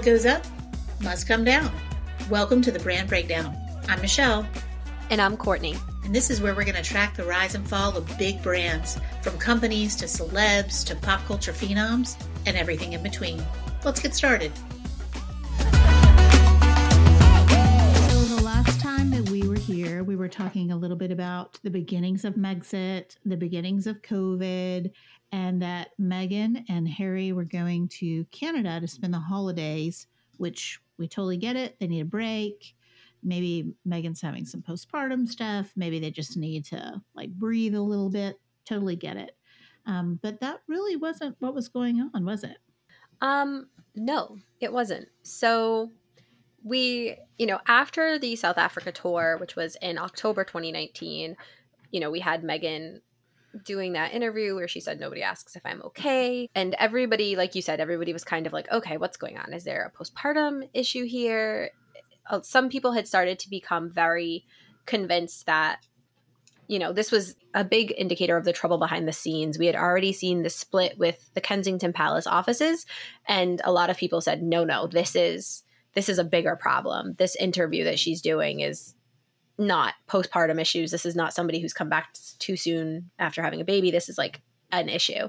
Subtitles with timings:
[0.00, 0.42] What goes up
[1.02, 1.70] must come down.
[2.30, 3.54] Welcome to the Brand Breakdown.
[3.86, 4.46] I'm Michelle.
[5.10, 5.76] And I'm Courtney.
[6.04, 8.98] And this is where we're going to track the rise and fall of big brands,
[9.20, 12.16] from companies to celebs to pop culture phenoms
[12.46, 13.44] and everything in between.
[13.84, 14.52] Let's get started.
[15.58, 15.64] So,
[18.36, 21.70] the last time that we were here, we were talking a little bit about the
[21.70, 24.92] beginnings of Megxit, the beginnings of COVID,
[25.32, 30.06] and that Meghan and Harry were going to Canada to spend the holidays,
[30.38, 31.78] which we totally get it.
[31.78, 32.74] They need a break.
[33.22, 35.72] Maybe Meghan's having some postpartum stuff.
[35.76, 38.40] Maybe they just need to like breathe a little bit.
[38.64, 39.36] Totally get it.
[39.86, 42.58] Um, but that really wasn't what was going on, was it?
[43.20, 45.08] Um, no, it wasn't.
[45.22, 45.90] So
[46.62, 51.36] we, you know, after the South Africa tour, which was in October 2019,
[51.90, 53.00] you know, we had Meghan
[53.64, 56.48] doing that interview where she said nobody asks if I'm okay.
[56.54, 59.52] And everybody, like you said, everybody was kind of like, okay, what's going on?
[59.52, 61.70] Is there a postpartum issue here?
[62.28, 64.44] Uh, some people had started to become very
[64.86, 65.80] convinced that
[66.70, 69.58] you know, this was a big indicator of the trouble behind the scenes.
[69.58, 72.86] We had already seen the split with the Kensington Palace offices,
[73.26, 75.64] and a lot of people said, "No, no, this is
[75.94, 77.14] this is a bigger problem.
[77.18, 78.94] This interview that she's doing is
[79.60, 80.90] not postpartum issues.
[80.90, 83.90] This is not somebody who's come back too soon after having a baby.
[83.90, 84.40] This is like
[84.72, 85.28] an issue.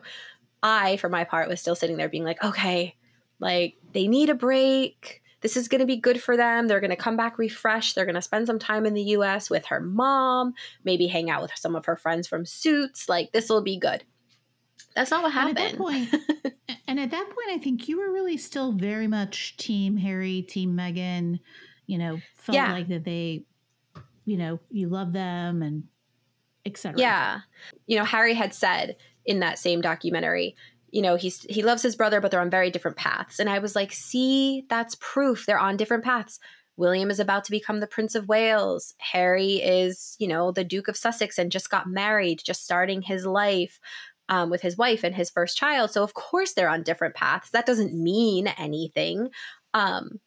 [0.64, 2.96] I, for my part, was still sitting there being like, okay,
[3.40, 5.22] like they need a break.
[5.42, 6.68] This is going to be good for them.
[6.68, 7.96] They're going to come back refreshed.
[7.96, 11.42] They're going to spend some time in the US with her mom, maybe hang out
[11.42, 13.10] with some of her friends from Suits.
[13.10, 14.04] Like, this will be good.
[14.96, 15.58] That's not what happened.
[15.58, 16.16] And at that point,
[16.88, 20.76] and at that point, I think you were really still very much Team Harry, Team
[20.76, 21.40] Meghan,
[21.88, 22.74] You know, felt yeah.
[22.74, 23.46] like that they
[24.26, 25.84] you know you love them and
[26.66, 27.00] etc.
[27.00, 27.40] Yeah,
[27.88, 30.56] you know Harry had said in that same documentary,
[30.92, 33.40] you know he's he loves his brother, but they're on very different paths.
[33.40, 36.40] And I was like, see, that's proof they're on different paths.
[36.78, 38.94] William is about to become the Prince of Wales.
[38.98, 43.26] Harry is, you know, the Duke of Sussex and just got married, just starting his
[43.26, 43.80] life.
[44.30, 45.92] Um, with his wife and his first child.
[45.92, 47.50] So, of course, they're on different paths.
[47.50, 49.30] That doesn't mean anything.
[49.74, 50.22] Um,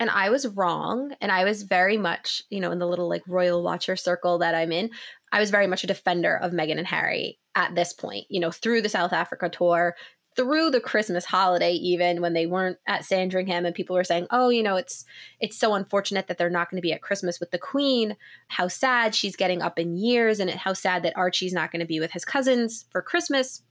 [0.00, 1.14] and I was wrong.
[1.20, 4.54] And I was very much, you know, in the little like royal watcher circle that
[4.54, 4.90] I'm in,
[5.32, 8.50] I was very much a defender of Meghan and Harry at this point, you know,
[8.50, 9.94] through the South Africa tour,
[10.36, 14.48] through the Christmas holiday, even when they weren't at Sandringham and people were saying, oh,
[14.48, 15.04] you know, it's
[15.40, 18.16] it's so unfortunate that they're not going to be at Christmas with the Queen.
[18.48, 21.86] How sad she's getting up in years, and how sad that Archie's not going to
[21.86, 23.62] be with his cousins for Christmas.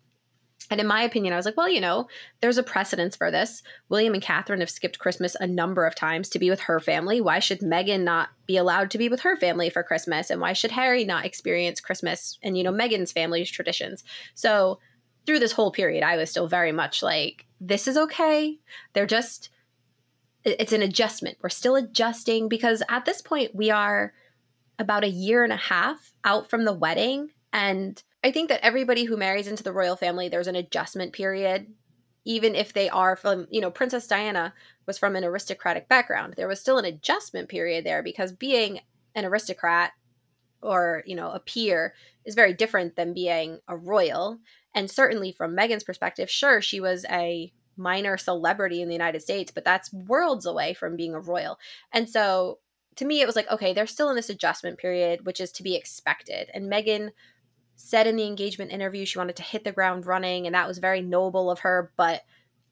[0.72, 2.08] And in my opinion, I was like, well, you know,
[2.42, 3.64] there's a precedence for this.
[3.90, 7.22] William and Catherine have skipped Christmas a number of times to be with her family.
[7.22, 10.30] Why should Meghan not be allowed to be with her family for Christmas?
[10.30, 14.04] And why should Harry not experience Christmas and, you know, Meghan's family's traditions?
[14.36, 14.80] So
[15.26, 18.58] through this whole period, I was still very much like, this is okay.
[18.94, 19.50] They're just,
[20.44, 21.38] it's an adjustment.
[21.42, 24.14] We're still adjusting because at this point, we are
[24.80, 27.30] about a year and a half out from the wedding.
[27.54, 31.68] And I think that everybody who marries into the royal family, there's an adjustment period.
[32.26, 34.54] Even if they are from, you know, Princess Diana
[34.86, 38.80] was from an aristocratic background, there was still an adjustment period there because being
[39.14, 39.92] an aristocrat
[40.62, 41.94] or, you know, a peer
[42.26, 44.40] is very different than being a royal.
[44.74, 49.52] And certainly from Meghan's perspective, sure, she was a minor celebrity in the United States,
[49.52, 51.60] but that's worlds away from being a royal.
[51.92, 52.60] And so
[52.96, 55.64] to me, it was like, okay, they're still in this adjustment period, which is to
[55.64, 56.50] be expected.
[56.54, 57.10] And Meghan
[57.76, 60.78] said in the engagement interview she wanted to hit the ground running, and that was
[60.78, 62.22] very noble of her, but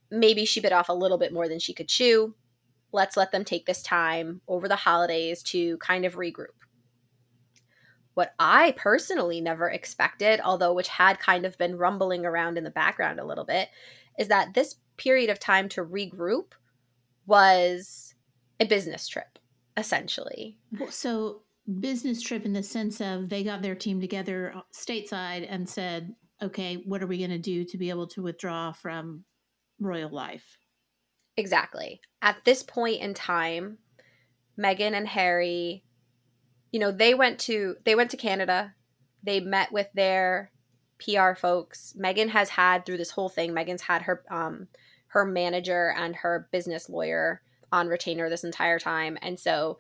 [0.10, 2.36] maybe she bit off a little bit more than she could chew.
[2.92, 6.48] Let's let them take this time over the holidays to kind of regroup.
[8.14, 12.70] What I personally never expected, although which had kind of been rumbling around in the
[12.70, 13.70] background a little bit,
[14.20, 16.52] is that this period of time to regroup
[17.26, 18.14] was
[18.60, 19.40] a business trip,
[19.78, 20.58] essentially.
[20.90, 21.44] So
[21.80, 26.16] business trip in the sense of they got their team together uh, stateside and said,
[26.42, 29.24] okay, what are we going to do to be able to withdraw from
[29.80, 30.58] royal life?
[31.38, 32.02] Exactly.
[32.22, 33.78] At this point in time,
[34.60, 35.84] Meghan and Harry,
[36.72, 38.74] you know, they went to they went to Canada.
[39.24, 40.52] They met with their
[41.04, 41.94] PR folks.
[42.00, 44.68] Meghan has had through this whole thing, Meghan's had her um
[45.08, 47.42] her manager and her business lawyer
[47.72, 49.18] on retainer this entire time.
[49.22, 49.78] And so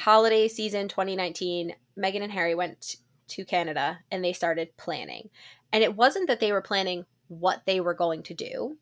[0.00, 2.96] holiday season 2019, Meghan and Harry went
[3.28, 5.28] to Canada and they started planning.
[5.72, 8.78] And it wasn't that they were planning what they were going to do,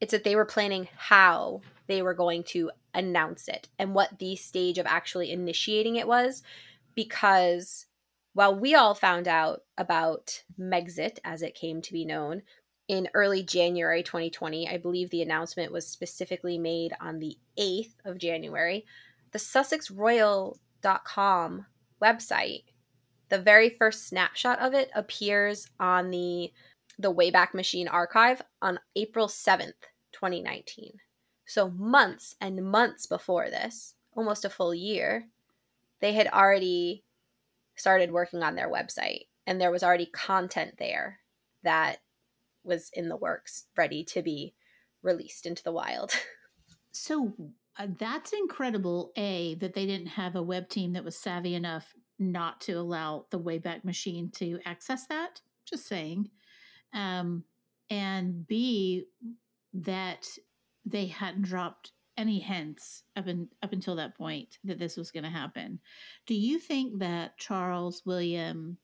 [0.00, 4.36] it's that they were planning how they were going to announce it and what the
[4.36, 6.42] stage of actually initiating it was.
[6.94, 7.86] Because
[8.32, 12.42] while we all found out about Megxit, as it came to be known,
[12.88, 14.68] in early January 2020.
[14.68, 18.84] I believe the announcement was specifically made on the 8th of January.
[19.34, 21.66] The SussexRoyal.com
[22.00, 22.64] website,
[23.30, 26.52] the very first snapshot of it appears on the
[27.00, 29.72] the Wayback Machine archive on April 7th,
[30.12, 31.00] 2019.
[31.46, 35.26] So months and months before this, almost a full year,
[35.98, 37.02] they had already
[37.74, 41.18] started working on their website and there was already content there
[41.64, 41.96] that
[42.62, 44.54] was in the works, ready to be
[45.02, 46.12] released into the wild.
[46.96, 47.32] So
[47.78, 49.12] uh, that's incredible.
[49.16, 53.26] A that they didn't have a web team that was savvy enough not to allow
[53.30, 55.40] the Wayback Machine to access that.
[55.64, 56.30] Just saying.
[56.92, 57.44] Um,
[57.90, 59.04] and B
[59.72, 60.28] that
[60.84, 65.24] they hadn't dropped any hints up in, up until that point that this was going
[65.24, 65.80] to happen.
[66.26, 68.76] Do you think that Charles, William,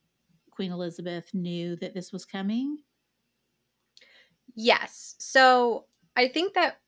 [0.51, 2.79] Queen Elizabeth knew that this was coming?
[4.55, 5.15] Yes.
[5.19, 5.87] So
[6.17, 6.81] I think that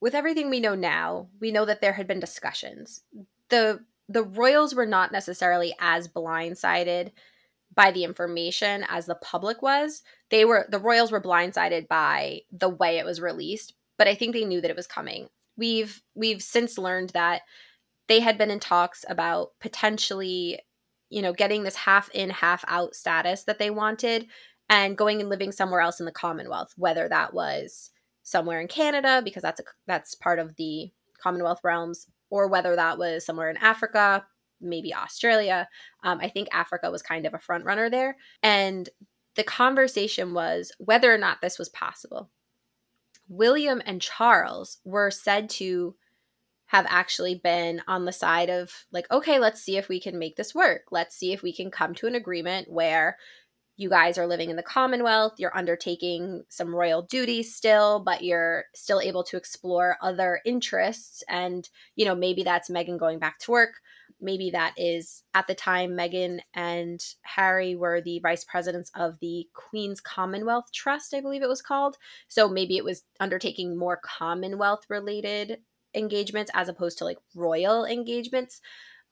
[0.00, 3.02] with everything we know now, we know that there had been discussions.
[3.48, 7.12] The the royals were not necessarily as blindsided
[7.74, 10.02] by the information as the public was.
[10.30, 14.34] They were the royals were blindsided by the way it was released, but I think
[14.34, 15.28] they knew that it was coming.
[15.56, 17.42] We've we've since learned that
[18.08, 20.60] they had been in talks about potentially,
[21.10, 24.26] you know, getting this half in, half out status that they wanted
[24.70, 27.90] and going and living somewhere else in the Commonwealth, whether that was
[28.28, 30.90] somewhere in Canada because that's a that's part of the
[31.20, 34.24] Commonwealth realms, or whether that was somewhere in Africa,
[34.60, 35.68] maybe Australia.
[36.04, 38.88] Um, I think Africa was kind of a front runner there, and
[39.34, 42.30] the conversation was whether or not this was possible.
[43.28, 45.94] William and Charles were said to
[46.66, 50.36] have actually been on the side of like okay let's see if we can make
[50.36, 53.16] this work let's see if we can come to an agreement where
[53.78, 58.64] you guys are living in the Commonwealth, you're undertaking some royal duties still, but you're
[58.74, 61.22] still able to explore other interests.
[61.28, 63.74] And, you know, maybe that's Meghan going back to work.
[64.20, 69.46] Maybe that is at the time Meghan and Harry were the vice presidents of the
[69.54, 71.96] Queen's Commonwealth Trust, I believe it was called.
[72.26, 75.58] So maybe it was undertaking more Commonwealth related
[75.94, 78.60] engagements as opposed to like royal engagements.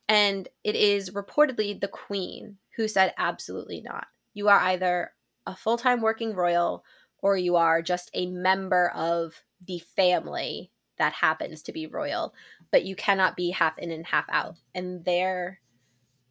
[0.08, 5.12] And it is reportedly the Queen who said absolutely not you are either
[5.46, 6.84] a full time working royal
[7.20, 12.34] or you are just a member of the family that happens to be royal,
[12.70, 14.56] but you cannot be half in and half out.
[14.74, 15.60] And there,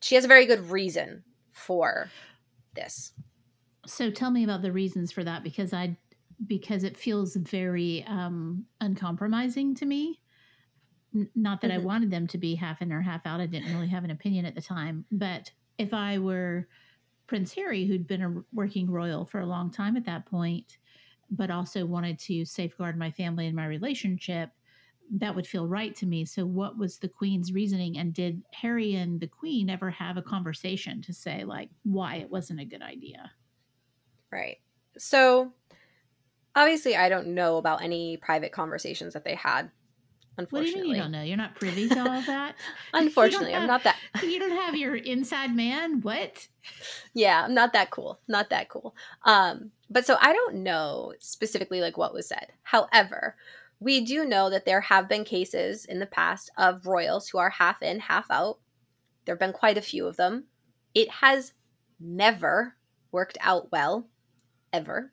[0.01, 2.09] she has a very good reason for
[2.75, 3.11] this.
[3.87, 5.97] So tell me about the reasons for that because I
[6.45, 10.19] because it feels very um uncompromising to me.
[11.15, 11.81] N- not that mm-hmm.
[11.81, 13.41] I wanted them to be half in or half out.
[13.41, 15.49] I didn't really have an opinion at the time, but
[15.79, 16.67] if I were
[17.27, 20.77] Prince Harry, who'd been a working royal for a long time at that point,
[21.31, 24.51] but also wanted to safeguard my family and my relationship,
[25.11, 26.25] that would feel right to me.
[26.25, 27.97] So, what was the Queen's reasoning?
[27.97, 32.29] And did Harry and the Queen ever have a conversation to say, like, why it
[32.29, 33.31] wasn't a good idea?
[34.31, 34.57] Right.
[34.97, 35.53] So,
[36.55, 39.71] obviously, I don't know about any private conversations that they had
[40.37, 41.21] Unfortunately, what do you mean you don't know?
[41.21, 42.55] You're not privy to all that.
[42.93, 43.97] Unfortunately, have, I'm not that.
[44.23, 46.01] you don't have your inside man.
[46.01, 46.47] What?
[47.13, 48.19] Yeah, I'm not that cool.
[48.27, 48.95] Not that cool.
[49.23, 52.47] Um, but so I don't know specifically like what was said.
[52.63, 53.35] However,
[53.79, 57.49] we do know that there have been cases in the past of royals who are
[57.49, 58.59] half in, half out.
[59.25, 60.45] There have been quite a few of them.
[60.93, 61.53] It has
[61.99, 62.75] never
[63.11, 64.07] worked out well,
[64.73, 65.11] ever.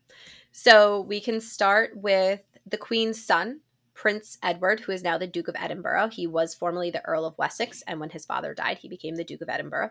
[0.53, 3.61] So we can start with the Queen's son,
[3.95, 6.09] Prince Edward, who is now the Duke of Edinburgh.
[6.09, 9.25] He was formerly the Earl of Wessex, and when his father died, he became the
[9.25, 9.91] Duke of Edinburgh.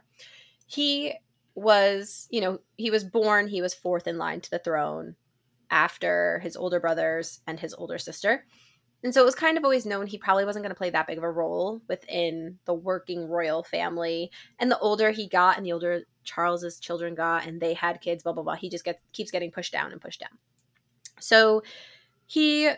[0.65, 1.13] He
[1.55, 5.15] was, you know, he was born, he was fourth in line to the throne
[5.69, 8.45] after his older brothers and his older sister.
[9.03, 11.07] And so it was kind of always known he probably wasn't going to play that
[11.07, 14.29] big of a role within the working royal family.
[14.59, 18.21] And the older he got and the older Charles's children got and they had kids,
[18.21, 20.37] blah, blah, blah, he just gets, keeps getting pushed down and pushed down.
[21.19, 21.63] So
[22.27, 22.69] he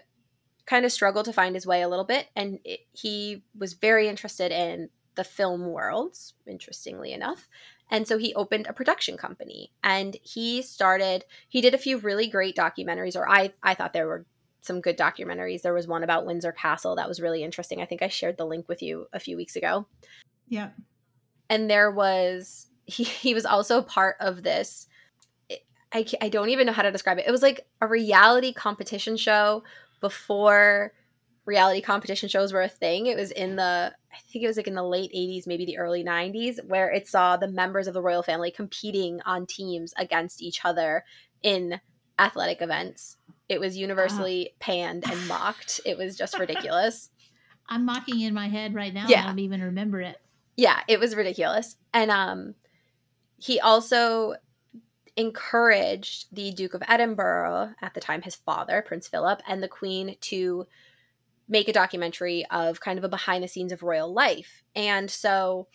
[0.65, 4.07] kind of struggled to find his way a little bit and it, he was very
[4.07, 7.47] interested in the film worlds interestingly enough.
[7.91, 12.27] And so he opened a production company and he started he did a few really
[12.27, 14.25] great documentaries or i i thought there were
[14.61, 15.61] some good documentaries.
[15.61, 17.81] There was one about windsor castle that was really interesting.
[17.81, 19.85] I think i shared the link with you a few weeks ago.
[20.47, 20.69] Yeah.
[21.49, 24.87] And there was he, he was also part of this
[25.95, 27.27] I, I don't even know how to describe it.
[27.27, 29.63] It was like a reality competition show
[30.03, 30.91] before
[31.45, 33.07] reality competition shows were a thing.
[33.07, 35.77] It was in the I think it was like in the late 80s, maybe the
[35.77, 40.41] early 90s, where it saw the members of the royal family competing on teams against
[40.41, 41.05] each other
[41.41, 41.79] in
[42.19, 43.15] athletic events.
[43.47, 45.79] It was universally uh, panned and mocked.
[45.85, 47.09] It was just ridiculous.
[47.69, 49.07] I'm mocking in my head right now.
[49.07, 49.23] Yeah.
[49.23, 50.17] I don't even remember it.
[50.57, 51.77] Yeah, it was ridiculous.
[51.93, 52.55] And um
[53.37, 54.35] he also
[55.15, 60.15] encouraged the Duke of Edinburgh, at the time his father, Prince Philip, and the Queen
[60.21, 60.67] to
[61.47, 64.63] make a documentary of kind of a behind the scenes of royal life.
[64.75, 65.67] And so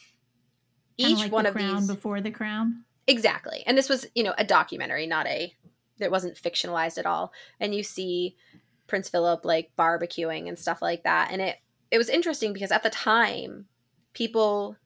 [1.00, 2.84] kind each like one of crown these before the crown.
[3.06, 3.62] Exactly.
[3.66, 5.54] And this was, you know, a documentary, not a
[6.00, 7.32] it wasn't fictionalized at all.
[7.60, 8.36] And you see
[8.86, 11.30] Prince Philip like barbecuing and stuff like that.
[11.32, 11.56] And it
[11.90, 13.66] it was interesting because at the time
[14.12, 14.76] people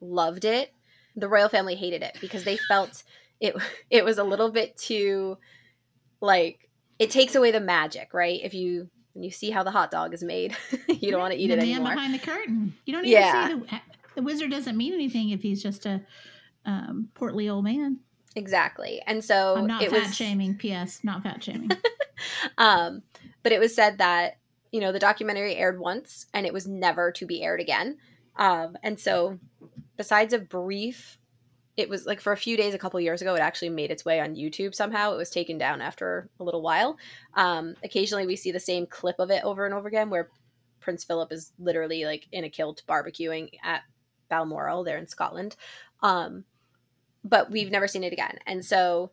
[0.00, 0.72] loved it.
[1.16, 3.02] The royal family hated it because they felt
[3.40, 3.54] it
[3.90, 5.38] it was a little bit too
[6.20, 8.40] like it takes away the magic, right?
[8.42, 10.56] If you when you see how the hot dog is made,
[10.88, 11.94] you don't want to eat the it man anymore.
[11.94, 12.74] behind the curtain.
[12.84, 13.48] You don't even yeah.
[13.48, 13.80] see the,
[14.16, 16.02] the wizard doesn't mean anything if he's just a
[16.64, 17.98] um, portly old man.
[18.34, 19.00] Exactly.
[19.06, 20.14] And so I'm not it fat was...
[20.14, 20.56] shaming.
[20.56, 21.00] P.S.
[21.02, 21.70] Not fat shaming.
[22.58, 23.02] um,
[23.42, 24.38] but it was said that
[24.70, 27.96] you know the documentary aired once and it was never to be aired again.
[28.36, 29.38] Um, and so,
[29.96, 31.18] besides a brief
[31.76, 34.04] it was like for a few days a couple years ago it actually made its
[34.04, 35.12] way on youtube somehow.
[35.12, 36.96] It was taken down after a little while.
[37.34, 40.30] Um, occasionally we see the same clip of it over and over again where
[40.80, 43.82] prince philip is literally like in a kilt barbecuing at
[44.28, 45.56] balmoral there in scotland.
[46.02, 46.44] Um,
[47.24, 48.38] but we've never seen it again.
[48.46, 49.10] And so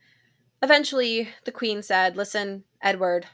[0.62, 3.26] eventually the queen said listen edward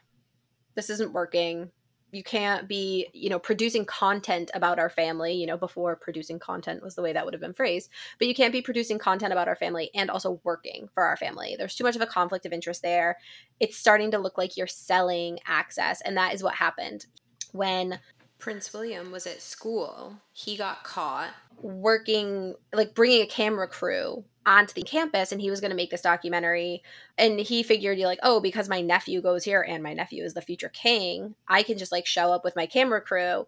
[0.76, 1.72] this isn't working
[2.12, 6.82] you can't be you know producing content about our family you know before producing content
[6.82, 9.48] was the way that would have been phrased but you can't be producing content about
[9.48, 11.56] our family and also working for our family.
[11.58, 13.18] There's too much of a conflict of interest there.
[13.60, 17.06] It's starting to look like you're selling access and that is what happened.
[17.52, 18.00] When
[18.38, 24.74] Prince William was at school, he got caught working, like bringing a camera crew onto
[24.74, 26.82] the campus and he was going to make this documentary.
[27.20, 30.34] And he figured, you're like, oh, because my nephew goes here and my nephew is
[30.34, 33.46] the future king, I can just like show up with my camera crew.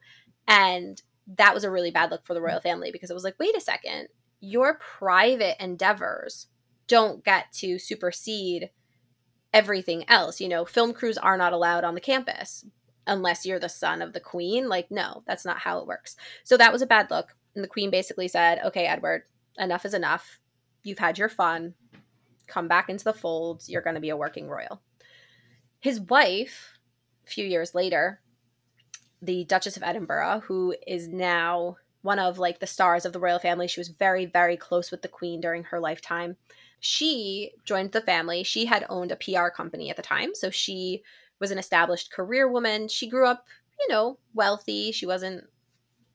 [0.48, 1.02] And
[1.36, 3.58] that was a really bad look for the royal family because it was like, wait
[3.58, 4.10] a second,
[4.42, 6.48] your private endeavors
[6.88, 8.70] don't get to supersede
[9.54, 10.40] everything else.
[10.40, 12.64] You know, film crews are not allowed on the campus,
[13.08, 14.70] unless you're the son of the queen.
[14.70, 16.16] Like, no, that's not how it works.
[16.44, 17.36] So that was a bad look.
[17.56, 19.24] And the queen basically said, okay, Edward,
[19.58, 20.40] enough is enough.
[20.84, 21.74] You've had your fun.
[22.48, 23.64] Come back into the fold.
[23.68, 24.82] You're going to be a working royal.
[25.80, 26.78] His wife,
[27.26, 28.22] a few years later,
[29.22, 33.40] the Duchess of Edinburgh, who is now one of like the stars of the royal
[33.40, 36.36] family, she was very, very close with the queen during her lifetime.
[36.80, 38.44] She joined the family.
[38.44, 40.34] She had owned a PR company at the time.
[40.34, 41.04] So she
[41.40, 42.88] was an established career woman.
[42.88, 43.46] She grew up,
[43.80, 44.92] you know, wealthy.
[44.92, 45.44] She wasn't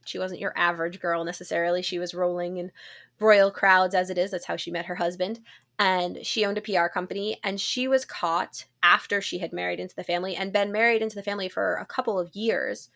[0.09, 1.83] she wasn't your average girl necessarily.
[1.83, 2.73] She was rolling in
[3.21, 4.31] royal crowds as it is.
[4.31, 5.41] That's how she met her husband.
[5.79, 9.95] And she owned a PR company and she was caught after she had married into
[9.95, 12.89] the family and been married into the family for a couple of years.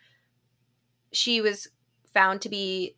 [1.12, 1.68] She was
[2.12, 2.96] found to be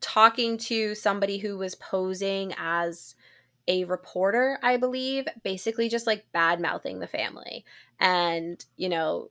[0.00, 3.14] talking to somebody who was posing as
[3.66, 7.64] a reporter, I believe, basically just like bad mouthing the family.
[8.00, 9.30] And, you know,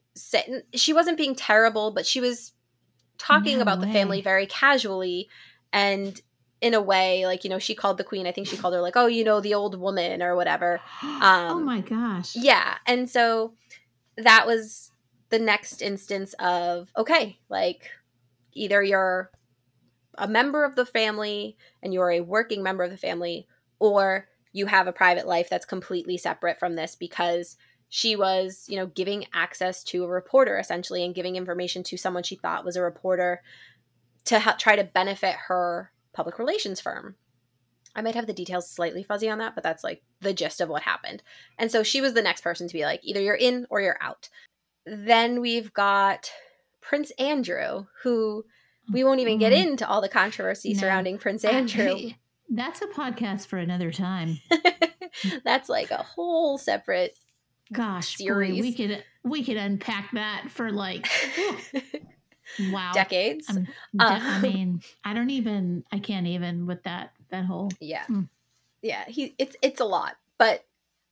[0.73, 2.53] she wasn't being terrible, but she was
[3.17, 3.87] talking no about way.
[3.87, 5.29] the family very casually
[5.73, 6.21] and
[6.61, 8.81] in a way like you know she called the queen i think she called her
[8.81, 13.09] like oh you know the old woman or whatever um, oh my gosh yeah and
[13.09, 13.53] so
[14.17, 14.91] that was
[15.29, 17.89] the next instance of okay like
[18.53, 19.29] either you're
[20.17, 23.47] a member of the family and you're a working member of the family
[23.79, 27.57] or you have a private life that's completely separate from this because
[27.89, 32.23] she was, you know, giving access to a reporter essentially and giving information to someone
[32.23, 33.41] she thought was a reporter
[34.25, 37.15] to ha- try to benefit her public relations firm.
[37.95, 40.69] I might have the details slightly fuzzy on that, but that's like the gist of
[40.69, 41.23] what happened.
[41.57, 43.97] And so she was the next person to be like, either you're in or you're
[44.01, 44.29] out.
[44.85, 46.29] Then we've got
[46.81, 48.45] Prince Andrew, who
[48.91, 49.69] we won't even get mm-hmm.
[49.69, 50.79] into all the controversy no.
[50.79, 51.91] surrounding Prince Andrew.
[51.91, 52.17] I,
[52.49, 54.37] that's a podcast for another time.
[55.43, 57.17] that's like a whole separate
[57.73, 58.55] gosh series.
[58.55, 61.07] Boy, we could we could unpack that for like
[62.71, 63.49] wow decades.
[63.49, 63.67] Um,
[63.99, 68.27] I um, mean, I don't even I can't even with that that whole yeah mm.
[68.81, 70.63] yeah he it's it's a lot, but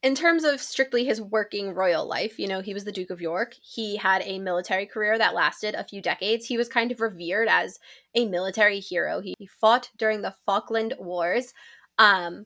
[0.06, 3.22] in terms of strictly his working royal life, you know, he was the Duke of
[3.22, 3.56] York.
[3.60, 6.46] He had a military career that lasted a few decades.
[6.46, 7.80] He was kind of revered as
[8.14, 9.20] a military hero.
[9.20, 11.56] He, he fought during the Falkland Wars.
[11.98, 12.46] Um,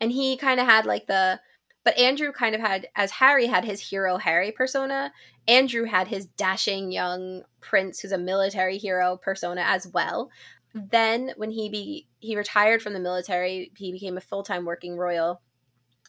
[0.00, 1.38] and he kind of had like the,
[1.84, 5.12] but Andrew kind of had, as Harry had his hero Harry persona,
[5.46, 10.30] Andrew had his dashing young prince who's a military hero persona as well.
[10.74, 15.40] Then when he be he retired from the military, he became a full-time working royal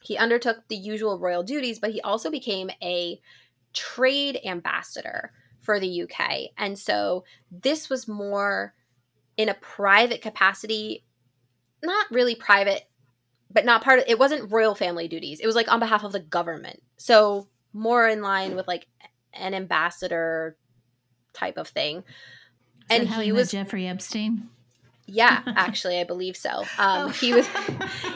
[0.06, 3.20] he undertook the usual royal duties, but he also became a
[3.74, 6.52] trade ambassador for the UK.
[6.58, 8.76] And so this was more
[9.36, 11.04] in a private capacity,
[11.84, 12.84] not really private,
[13.56, 15.40] but not part of it wasn't royal family duties.
[15.40, 16.84] It was like on behalf of the government.
[16.98, 18.86] So more in line with like
[19.34, 20.58] an ambassador
[21.34, 22.04] type of thing.
[22.90, 24.50] So and he was Jeffrey Epstein.
[25.08, 26.50] Yeah, actually, I believe so.
[26.50, 27.08] Um, oh.
[27.08, 27.48] he was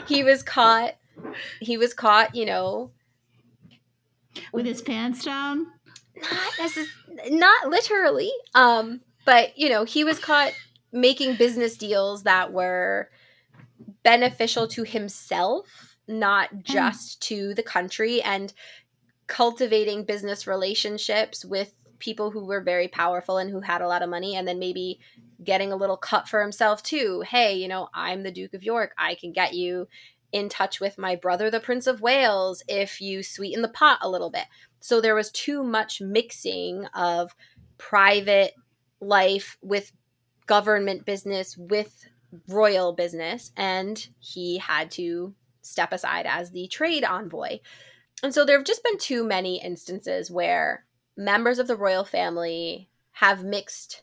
[0.06, 0.94] he was caught.
[1.60, 2.34] He was caught.
[2.34, 2.90] You know,
[4.52, 5.66] with his pants down.
[6.16, 8.30] Not necess- not literally.
[8.54, 10.52] Um, but you know, he was caught
[10.92, 13.08] making business deals that were
[14.02, 16.58] beneficial to himself, not hmm.
[16.64, 17.20] just mm.
[17.28, 18.52] to the country, and
[19.26, 24.10] cultivating business relationships with people who were very powerful and who had a lot of
[24.10, 24.98] money and then maybe
[25.44, 28.92] getting a little cut for himself too hey you know i'm the duke of york
[28.98, 29.86] i can get you
[30.32, 34.10] in touch with my brother the prince of wales if you sweeten the pot a
[34.10, 34.46] little bit
[34.80, 37.34] so there was too much mixing of
[37.78, 38.54] private
[39.00, 39.92] life with
[40.46, 42.04] government business with
[42.48, 47.58] royal business and he had to step aside as the trade envoy
[48.22, 50.84] and so there have just been too many instances where
[51.16, 54.02] members of the royal family have mixed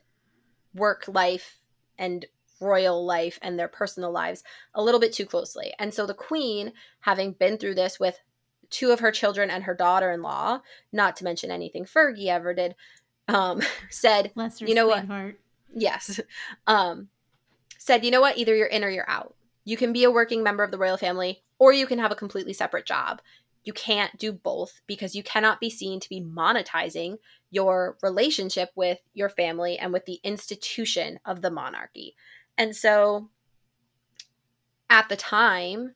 [0.73, 1.59] work life
[1.97, 2.25] and
[2.59, 4.43] royal life and their personal lives
[4.73, 5.73] a little bit too closely.
[5.77, 8.19] And so the queen, having been through this with
[8.69, 12.75] two of her children and her daughter-in-law, not to mention anything Fergie ever did,
[13.27, 15.05] um, said, you know what?
[15.05, 15.39] Heart.
[15.73, 16.19] Yes.
[16.65, 17.09] Um,
[17.77, 18.37] said, you know what?
[18.37, 19.35] Either you're in or you're out.
[19.65, 22.15] You can be a working member of the royal family or you can have a
[22.15, 23.21] completely separate job.
[23.63, 27.17] You can't do both because you cannot be seen to be monetizing
[27.51, 32.15] your relationship with your family and with the institution of the monarchy.
[32.57, 33.29] And so
[34.89, 35.95] at the time,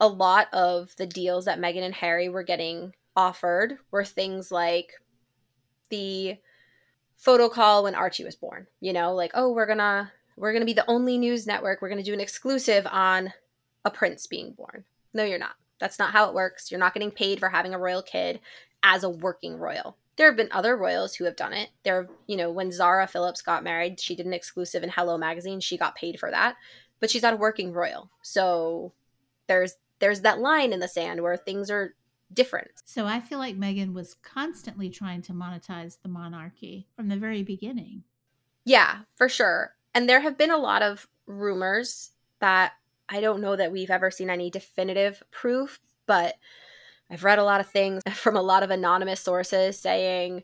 [0.00, 4.92] a lot of the deals that Meghan and Harry were getting offered were things like
[5.88, 6.36] the
[7.16, 8.66] photo call when Archie was born.
[8.80, 11.80] You know, like, oh, we're gonna we're gonna be the only news network.
[11.80, 13.32] We're gonna do an exclusive on
[13.84, 14.84] a prince being born.
[15.12, 15.56] No, you're not.
[15.78, 16.70] That's not how it works.
[16.70, 18.40] You're not getting paid for having a royal kid
[18.82, 19.96] as a working royal.
[20.16, 21.70] There have been other royals who have done it.
[21.82, 25.60] There, you know, when Zara Phillips got married, she did an exclusive in Hello magazine.
[25.60, 26.56] She got paid for that,
[27.00, 28.10] but she's not a working royal.
[28.22, 28.92] So
[29.46, 31.94] there's there's that line in the sand where things are
[32.32, 32.70] different.
[32.84, 37.42] So I feel like Meghan was constantly trying to monetize the monarchy from the very
[37.42, 38.02] beginning.
[38.64, 39.74] Yeah, for sure.
[39.94, 42.72] And there have been a lot of rumors that
[43.08, 46.34] I don't know that we've ever seen any definitive proof, but
[47.10, 50.42] I've read a lot of things from a lot of anonymous sources saying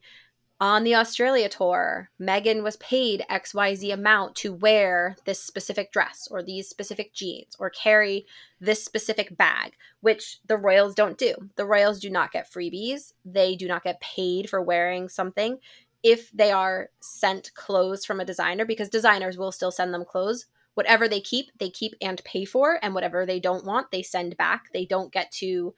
[0.60, 6.42] on the Australia tour, Meghan was paid XYZ amount to wear this specific dress or
[6.42, 8.26] these specific jeans or carry
[8.60, 11.34] this specific bag, which the royals don't do.
[11.56, 15.58] The royals do not get freebies, they do not get paid for wearing something
[16.02, 20.46] if they are sent clothes from a designer because designers will still send them clothes
[20.74, 24.36] whatever they keep, they keep and pay for, and whatever they don't want, they send
[24.36, 24.72] back.
[24.72, 25.74] They don't get to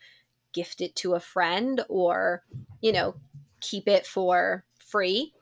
[0.52, 2.42] gift it to a friend or,
[2.80, 3.14] you know,
[3.60, 5.32] keep it for free.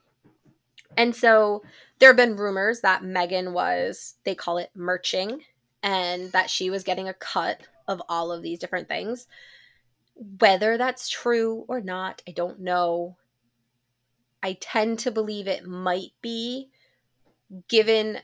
[0.96, 1.62] And so
[1.98, 5.42] there have been rumors that Meghan was, they call it merching,
[5.82, 9.26] and that she was getting a cut of all of these different things.
[10.38, 13.16] Whether that's true or not, I don't know.
[14.42, 16.70] I tend to believe it might be,
[17.68, 18.18] given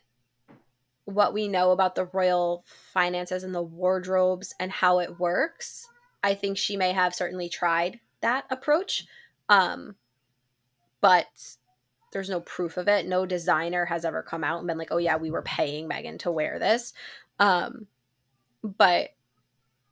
[1.04, 5.88] what we know about the royal finances and the wardrobes and how it works,
[6.22, 9.06] I think she may have certainly tried that approach.
[9.48, 9.94] Um,
[11.00, 11.26] but
[12.12, 13.06] there's no proof of it.
[13.06, 16.18] No designer has ever come out and been like, oh, yeah, we were paying Meghan
[16.20, 16.92] to wear this.
[17.38, 17.86] Um,
[18.62, 19.10] but,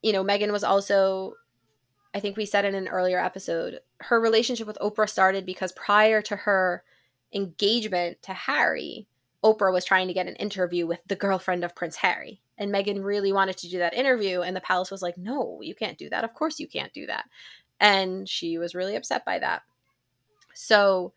[0.03, 1.35] you know, Meghan was also,
[2.15, 6.21] I think we said in an earlier episode, her relationship with Oprah started because prior
[6.23, 6.85] to her
[7.33, 9.07] engagement to Harry,
[9.43, 12.41] Oprah was trying to get an interview with the girlfriend of Prince Harry.
[12.57, 14.43] And Meghan really wanted to do that interview.
[14.43, 16.25] And the palace was like, no, you can't do that.
[16.25, 17.25] Of course you can't do that.
[17.81, 19.63] And she was really upset by that.
[20.55, 21.13] So,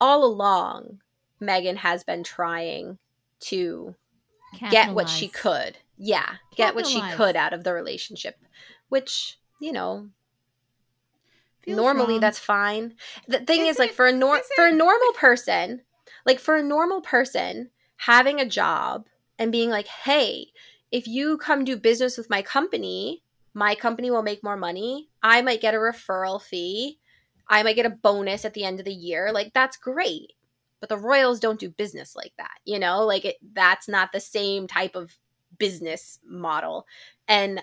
[0.00, 1.00] all along,
[1.42, 2.98] Meghan has been trying
[3.40, 3.94] to
[4.52, 4.72] Capitalize.
[4.72, 5.76] get what she could.
[5.96, 8.36] Yeah, get what she could out of the relationship,
[8.88, 10.08] which, you know,
[11.76, 12.20] normally wrong.
[12.20, 12.94] that's fine.
[13.26, 15.82] The thing is, is like for a nor- for a normal person,
[16.26, 19.06] like for a normal person, having a job
[19.38, 20.48] and being like, hey,
[20.90, 23.22] if you come do business with my company,
[23.54, 25.08] my company will make more money.
[25.22, 26.98] I might get a referral fee.
[27.48, 29.30] I might get a bonus at the end of the year.
[29.32, 30.32] Like that's great.
[30.80, 33.04] But the Royals don't do business like that, you know?
[33.04, 35.16] Like it that's not the same type of
[35.58, 36.86] business model.
[37.26, 37.62] And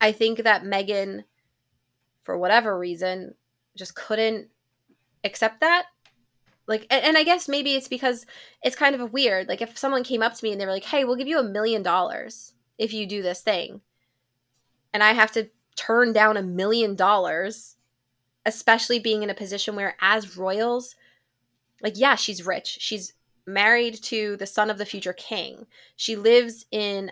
[0.00, 1.24] I think that Meghan,
[2.30, 3.34] for whatever reason,
[3.76, 4.46] just couldn't
[5.24, 5.86] accept that.
[6.68, 8.24] Like, and, and I guess maybe it's because
[8.62, 9.48] it's kind of weird.
[9.48, 11.40] Like, if someone came up to me and they were like, hey, we'll give you
[11.40, 13.80] a million dollars if you do this thing,
[14.94, 17.74] and I have to turn down a million dollars,
[18.46, 20.94] especially being in a position where, as royals,
[21.82, 22.78] like, yeah, she's rich.
[22.80, 23.12] She's
[23.44, 25.66] married to the son of the future king.
[25.96, 27.10] She lives in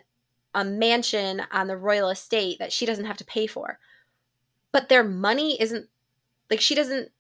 [0.55, 3.81] a mansion on the royal estate that she doesn't have to pay for.
[4.73, 5.89] But their money isn't
[6.51, 7.11] like she doesn't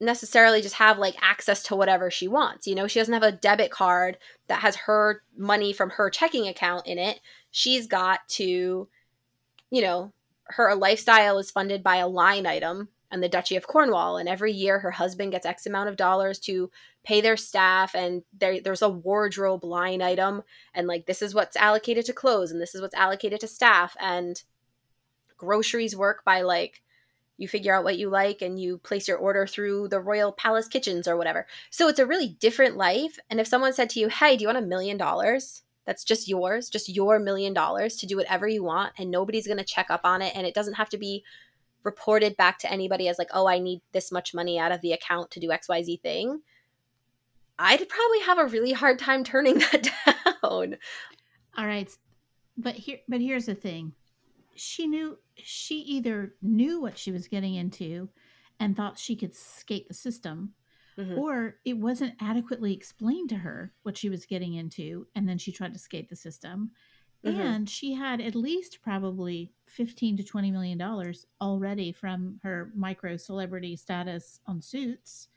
[0.00, 2.66] necessarily just have like access to whatever she wants.
[2.66, 6.46] You know, she doesn't have a debit card that has her money from her checking
[6.46, 7.20] account in it.
[7.50, 8.88] She's got to,
[9.70, 10.12] you know,
[10.44, 14.18] her lifestyle is funded by a line item and the Duchy of Cornwall.
[14.18, 16.70] And every year her husband gets X amount of dollars to
[17.02, 17.94] pay their staff.
[17.94, 20.42] And there, there's a wardrobe line item.
[20.74, 23.96] And like, this is what's allocated to clothes and this is what's allocated to staff.
[23.98, 24.42] And
[25.38, 26.82] groceries work by like,
[27.38, 30.68] you figure out what you like and you place your order through the Royal Palace
[30.68, 31.46] kitchens or whatever.
[31.70, 33.18] So it's a really different life.
[33.28, 35.62] And if someone said to you, hey, do you want a million dollars?
[35.84, 38.92] That's just yours, just your million dollars to do whatever you want.
[38.98, 40.34] And nobody's going to check up on it.
[40.34, 41.22] And it doesn't have to be
[41.84, 44.92] reported back to anybody as like, oh, I need this much money out of the
[44.92, 46.40] account to do XYZ thing,
[47.58, 49.90] I'd probably have a really hard time turning that
[50.42, 50.76] down.
[51.56, 51.90] All right.
[52.58, 53.92] But here but here's the thing.
[54.56, 58.08] She knew she either knew what she was getting into
[58.60, 60.54] and thought she could skate the system
[60.98, 61.18] mm-hmm.
[61.18, 65.52] or it wasn't adequately explained to her what she was getting into and then she
[65.52, 66.70] tried to skate the system
[67.26, 67.40] Mm-hmm.
[67.40, 73.16] And she had at least probably 15 to 20 million dollars already from her micro
[73.16, 75.28] celebrity status on suits.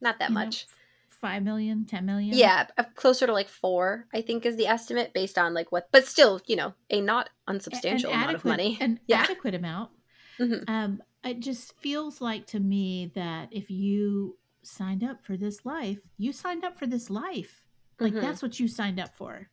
[0.00, 0.66] Not that you much.
[0.66, 0.74] Know,
[1.20, 2.36] 5 million, 10 million.
[2.36, 6.06] Yeah, closer to like 4, I think is the estimate based on like what but
[6.06, 8.78] still, you know, a not unsubstantial an amount of money.
[8.80, 9.22] An yeah.
[9.22, 9.90] adequate amount.
[10.38, 10.70] Mm-hmm.
[10.72, 15.98] Um it just feels like to me that if you signed up for this life,
[16.18, 17.64] you signed up for this life.
[17.98, 18.22] Like mm-hmm.
[18.22, 19.48] that's what you signed up for.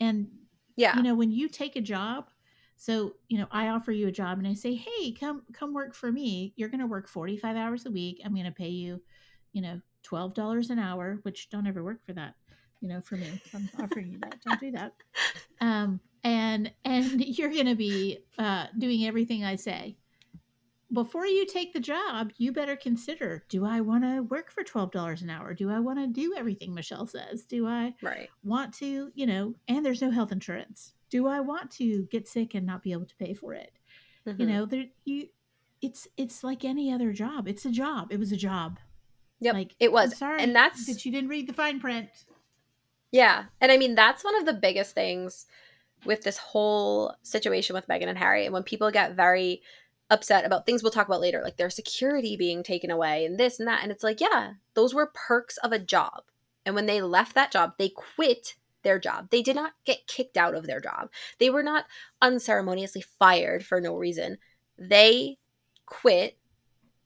[0.00, 0.28] And
[0.76, 0.96] yeah.
[0.96, 2.26] You know, when you take a job,
[2.76, 5.94] so, you know, I offer you a job and I say, "Hey, come come work
[5.94, 6.52] for me.
[6.56, 8.20] You're going to work 45 hours a week.
[8.22, 9.00] I'm going to pay you,
[9.52, 12.34] you know, $12 an hour, which don't ever work for that,
[12.80, 13.40] you know, for me.
[13.54, 14.36] I'm offering you that.
[14.44, 14.92] Don't do that.
[15.60, 19.96] Um and and you're going to be uh doing everything I say
[20.92, 25.22] before you take the job, you better consider do I want to work for $12
[25.22, 25.52] an hour?
[25.52, 27.44] Do I want to do everything Michelle says?
[27.44, 28.28] Do I right.
[28.44, 30.94] want to, you know, and there's no health insurance.
[31.10, 33.72] Do I want to get sick and not be able to pay for it?
[34.26, 34.40] Mm-hmm.
[34.40, 35.28] You know, there you
[35.82, 37.48] it's it's like any other job.
[37.48, 38.08] It's a job.
[38.10, 38.78] It was a job.
[39.46, 39.54] Yep.
[39.54, 40.12] Like it was.
[40.12, 42.08] I'm sorry and that's that you didn't read the fine print.
[43.12, 43.44] Yeah.
[43.60, 45.46] And I mean that's one of the biggest things
[46.04, 48.44] with this whole situation with Meghan and Harry.
[48.44, 49.62] And when people get very
[50.10, 53.60] upset about things we'll talk about later, like their security being taken away and this
[53.60, 53.82] and that.
[53.82, 56.24] And it's like, yeah, those were perks of a job.
[56.64, 59.28] And when they left that job, they quit their job.
[59.30, 61.10] They did not get kicked out of their job.
[61.38, 61.84] They were not
[62.20, 64.38] unceremoniously fired for no reason.
[64.76, 65.38] They
[65.86, 66.36] quit.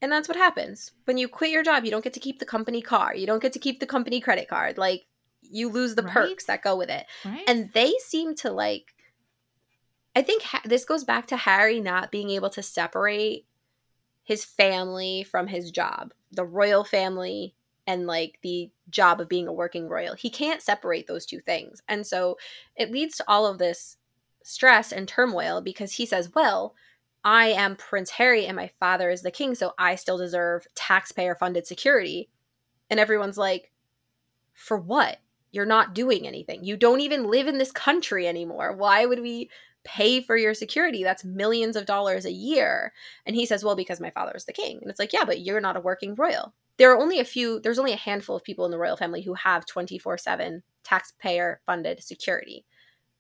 [0.03, 0.93] And that's what happens.
[1.05, 3.15] When you quit your job, you don't get to keep the company car.
[3.15, 4.79] You don't get to keep the company credit card.
[4.79, 5.05] Like
[5.43, 6.13] you lose the right?
[6.13, 7.07] perks that go with it.
[7.25, 7.45] Right?
[7.47, 8.95] And they seem to like
[10.17, 13.47] I think ha- this goes back to Harry not being able to separate
[14.25, 17.55] his family from his job, the royal family
[17.87, 20.15] and like the job of being a working royal.
[20.15, 21.83] He can't separate those two things.
[21.89, 22.39] And so
[22.77, 23.97] it leads to all of this
[24.43, 26.75] stress and turmoil because he says, well,
[27.25, 31.35] I am Prince Harry and my father is the king, so I still deserve taxpayer
[31.35, 32.31] funded security.
[32.89, 33.71] And everyone's like,
[34.55, 35.19] for what?
[35.53, 36.65] You're not doing anything.
[36.65, 38.75] You don't even live in this country anymore.
[38.77, 39.51] Why would we
[39.85, 42.93] pay for your security that's millions of dollars a year
[43.25, 45.41] and he says well because my father is the king and it's like yeah but
[45.41, 48.45] you're not a working royal there are only a few there's only a handful of
[48.45, 52.65] people in the royal family who have 24/7 taxpayer funded security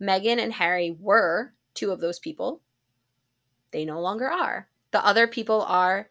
[0.02, 2.60] Meghan and Harry were two of those people
[3.72, 6.09] they no longer are the other people are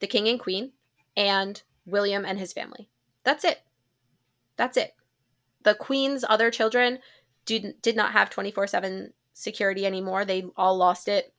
[0.00, 0.72] the king and queen
[1.16, 2.88] and William and his family
[3.24, 3.62] that's it
[4.56, 4.94] that's it
[5.62, 6.98] the queen's other children
[7.44, 10.24] did, did not have 24/7 security anymore.
[10.24, 11.32] They all lost it.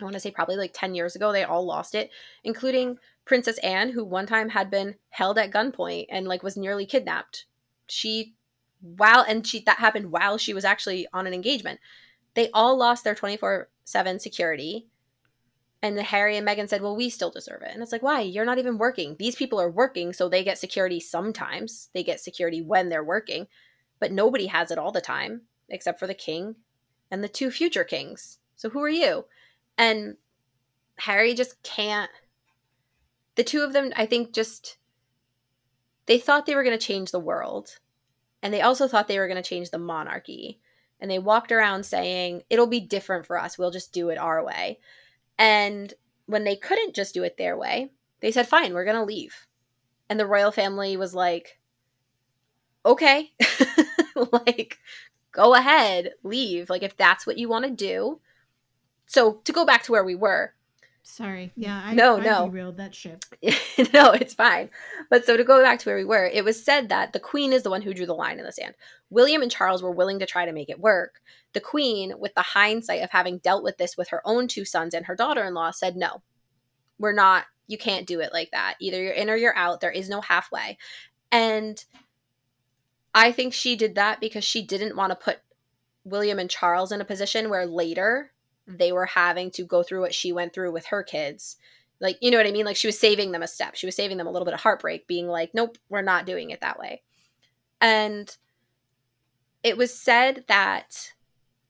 [0.00, 2.10] I want to say probably like 10 years ago, they all lost it,
[2.42, 6.86] including Princess Anne, who one time had been held at gunpoint and like was nearly
[6.86, 7.46] kidnapped.
[7.86, 8.34] She,
[8.80, 11.78] while, and she, that happened while she was actually on an engagement.
[12.34, 14.88] They all lost their 24 7 security.
[15.82, 17.72] And the Harry and Meghan said, Well, we still deserve it.
[17.74, 18.20] And it's like, why?
[18.20, 19.16] You're not even working.
[19.18, 21.90] These people are working, so they get security sometimes.
[21.92, 23.48] They get security when they're working,
[23.98, 26.54] but nobody has it all the time, except for the king
[27.10, 28.38] and the two future kings.
[28.54, 29.24] So who are you?
[29.76, 30.16] And
[30.98, 32.10] Harry just can't.
[33.34, 34.76] The two of them, I think, just.
[36.06, 37.78] They thought they were going to change the world.
[38.42, 40.60] And they also thought they were going to change the monarchy.
[41.00, 43.56] And they walked around saying, it'll be different for us.
[43.56, 44.78] We'll just do it our way.
[45.38, 45.92] And
[46.26, 47.90] when they couldn't just do it their way,
[48.20, 49.46] they said, fine, we're going to leave.
[50.08, 51.58] And the royal family was like,
[52.84, 53.32] okay,
[54.32, 54.78] like,
[55.32, 56.70] go ahead, leave.
[56.70, 58.20] Like, if that's what you want to do.
[59.06, 60.54] So, to go back to where we were,
[61.04, 61.52] Sorry.
[61.56, 61.82] Yeah.
[61.84, 62.48] I, No, I no.
[62.48, 63.24] derailed that ship.
[63.92, 64.70] no, it's fine.
[65.10, 67.52] But so to go back to where we were, it was said that the queen
[67.52, 68.74] is the one who drew the line in the sand.
[69.10, 71.20] William and Charles were willing to try to make it work.
[71.54, 74.94] The queen, with the hindsight of having dealt with this with her own two sons
[74.94, 76.22] and her daughter in law, said, no,
[76.98, 78.76] we're not, you can't do it like that.
[78.80, 79.80] Either you're in or you're out.
[79.80, 80.78] There is no halfway.
[81.30, 81.84] And
[83.14, 85.40] I think she did that because she didn't want to put
[86.04, 88.31] William and Charles in a position where later
[88.66, 91.56] they were having to go through what she went through with her kids.
[92.00, 92.64] Like, you know what I mean?
[92.64, 93.76] Like, she was saving them a step.
[93.76, 96.50] She was saving them a little bit of heartbreak, being like, nope, we're not doing
[96.50, 97.02] it that way.
[97.80, 98.36] And
[99.62, 101.12] it was said that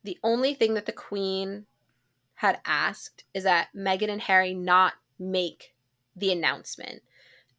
[0.04, 1.66] the only thing that the queen
[2.34, 5.74] had asked is that Meghan and Harry not make
[6.16, 7.02] the announcement,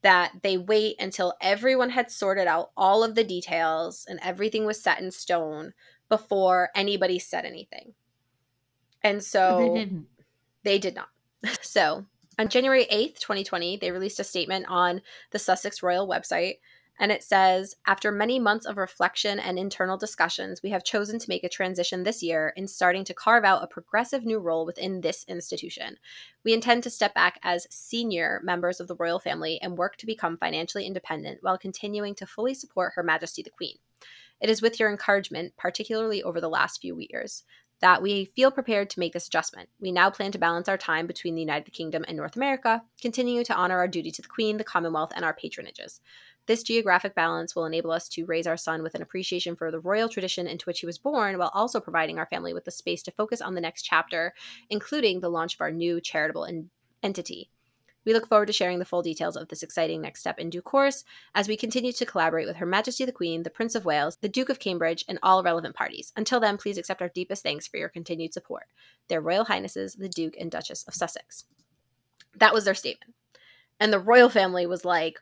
[0.02, 4.82] that they wait until everyone had sorted out all of the details and everything was
[4.82, 5.74] set in stone
[6.10, 7.94] before anybody said anything.
[9.04, 10.08] And so they didn't.
[10.64, 11.10] they did not.
[11.62, 12.06] So
[12.40, 16.56] on January 8th, 2020, they released a statement on the Sussex Royal website.
[17.00, 21.30] And it says After many months of reflection and internal discussions, we have chosen to
[21.30, 25.02] make a transition this year in starting to carve out a progressive new role within
[25.02, 25.98] this institution.
[26.44, 30.06] We intend to step back as senior members of the royal family and work to
[30.06, 33.78] become financially independent while continuing to fully support Her Majesty the Queen.
[34.40, 37.44] It is with your encouragement, particularly over the last few years,
[37.84, 39.68] that we feel prepared to make this adjustment.
[39.82, 43.44] We now plan to balance our time between the United Kingdom and North America, continuing
[43.44, 46.00] to honor our duty to the Queen, the Commonwealth, and our patronages.
[46.46, 49.82] This geographic balance will enable us to raise our son with an appreciation for the
[49.82, 53.04] royal tradition into which he was born, while also providing our family with the space
[53.04, 54.34] to focus on the next chapter,
[54.70, 56.70] including the launch of our new charitable en-
[57.04, 57.50] entity.
[58.06, 60.62] We look forward to sharing the full details of this exciting next step in due
[60.62, 61.04] course
[61.36, 64.30] as we continue to collaborate with Her Majesty the Queen, the Prince of Wales, the
[64.30, 66.12] Duke of Cambridge, and all relevant parties.
[66.16, 68.68] Until then, please accept our deepest thanks for your continued support.
[69.08, 71.46] Their Royal Highnesses, the Duke and Duchess of Sussex.
[72.38, 73.14] That was their statement.
[73.80, 75.20] And the royal family was like,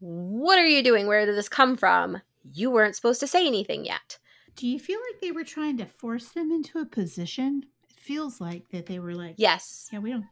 [0.00, 1.06] What are you doing?
[1.06, 2.20] Where did this come from?
[2.52, 4.18] You weren't supposed to say anything yet.
[4.56, 7.64] Do you feel like they were trying to force them into a position?
[7.88, 10.26] It feels like that they were like, Yes, yeah, we don't.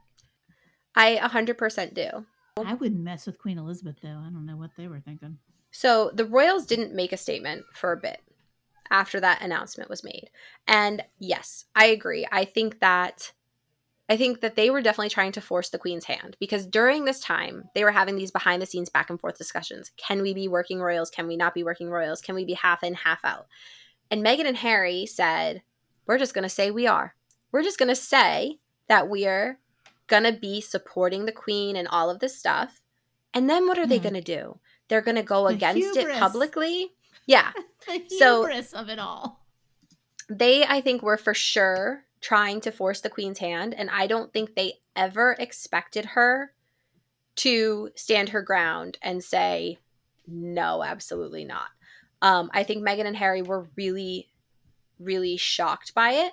[0.96, 2.24] I 100% do.
[2.64, 4.08] I wouldn't mess with Queen Elizabeth though.
[4.08, 5.38] I don't know what they were thinking.
[5.70, 8.22] So the Royals didn't make a statement for a bit
[8.90, 10.30] after that announcement was made.
[10.66, 12.26] And yes, I agree.
[12.30, 13.32] I think that
[14.08, 17.18] I think that they were definitely trying to force the queen's hand because during this
[17.18, 19.90] time they were having these behind the scenes back and forth discussions.
[19.96, 21.10] Can we be working royals?
[21.10, 22.20] Can we not be working royals?
[22.20, 23.48] Can we be half in, half out?
[24.10, 25.62] And Meghan and Harry said,
[26.06, 27.16] "We're just going to say we are.
[27.50, 29.58] We're just going to say that we're
[30.24, 32.80] to be supporting the queen and all of this stuff."
[33.34, 34.02] And then what are they Hmm.
[34.04, 34.58] going to do?
[34.88, 36.92] They're to go The against it publicly?
[37.26, 37.52] Yeah.
[37.86, 39.46] The So- hubris of it all.
[40.28, 44.32] they i think were for sure trying to force the queen's hand and i don't
[44.32, 46.52] think they ever expected her
[47.36, 49.78] to stand her ground and say
[50.26, 51.68] no absolutely not
[52.22, 54.28] um, i think meghan and harry were really
[54.98, 56.32] really shocked by it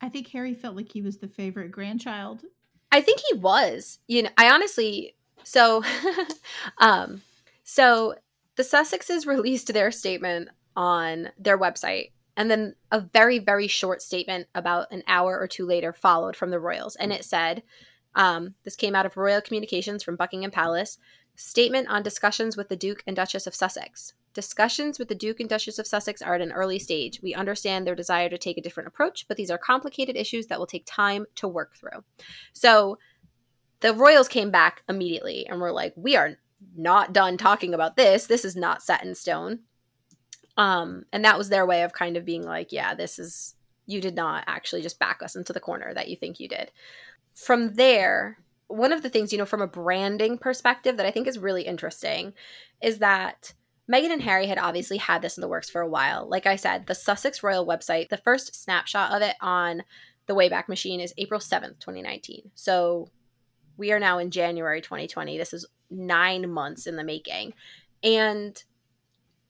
[0.00, 2.44] I think Harry felt like he was the favorite grandchild.
[2.90, 3.98] I think he was.
[4.06, 5.82] You know, I honestly so
[6.78, 7.22] um
[7.64, 8.14] so
[8.56, 14.46] the Sussexes released their statement on their website and then a very very short statement
[14.54, 17.62] about an hour or two later followed from the royals and it said
[18.14, 20.98] um, this came out of royal communications from buckingham palace
[21.34, 25.48] statement on discussions with the duke and duchess of sussex discussions with the duke and
[25.48, 27.20] duchess of sussex are at an early stage.
[27.20, 30.60] We understand their desire to take a different approach but these are complicated issues that
[30.60, 32.04] will take time to work through.
[32.52, 32.98] So
[33.80, 36.36] the royals came back immediately and were like we are
[36.76, 38.26] not done talking about this.
[38.26, 39.58] This is not set in stone.
[40.56, 44.00] Um and that was their way of kind of being like yeah this is you
[44.00, 46.70] did not actually just back us into the corner that you think you did.
[47.34, 51.26] From there one of the things you know from a branding perspective that i think
[51.26, 52.32] is really interesting
[52.82, 53.54] is that
[53.90, 56.28] Meghan and Harry had obviously had this in the works for a while.
[56.28, 59.82] Like I said, the Sussex Royal website, the first snapshot of it on
[60.26, 62.50] the Wayback Machine is April 7th, 2019.
[62.54, 63.08] So
[63.78, 65.38] we are now in January 2020.
[65.38, 67.54] This is nine months in the making.
[68.02, 68.62] And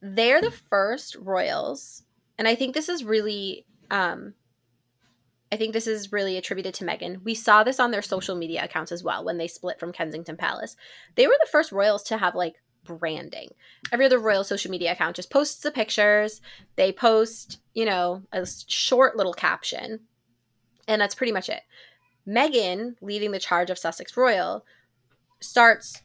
[0.00, 2.04] they're the first royals.
[2.38, 4.34] And I think this is really um,
[5.50, 7.24] I think this is really attributed to Meghan.
[7.24, 10.36] We saw this on their social media accounts as well when they split from Kensington
[10.36, 10.76] Palace.
[11.14, 13.48] They were the first royals to have like branding.
[13.92, 16.40] Every other royal social media account just posts the pictures.
[16.76, 20.00] They post, you know, a short little caption,
[20.86, 21.62] and that's pretty much it.
[22.26, 24.64] Meghan, leading the charge of Sussex Royal,
[25.40, 26.02] starts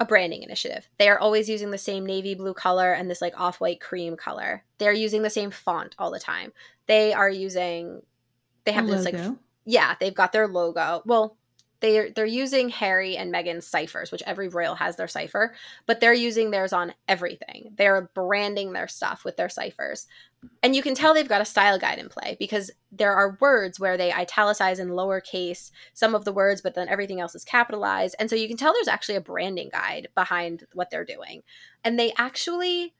[0.00, 0.88] a branding initiative.
[0.98, 4.16] They are always using the same navy blue color and this like off white cream
[4.16, 4.64] color.
[4.78, 6.52] They're using the same font all the time.
[6.86, 8.02] They are using,
[8.64, 9.16] they have A this like,
[9.64, 11.02] yeah, they've got their logo.
[11.04, 11.36] Well,
[11.80, 15.54] they're they're using Harry and Meghan's ciphers, which every royal has their cipher,
[15.86, 17.72] but they're using theirs on everything.
[17.76, 20.06] They're branding their stuff with their ciphers.
[20.62, 23.80] And you can tell they've got a style guide in play because there are words
[23.80, 28.14] where they italicize in lowercase some of the words, but then everything else is capitalized.
[28.18, 31.42] And so you can tell there's actually a branding guide behind what they're doing.
[31.84, 32.94] And they actually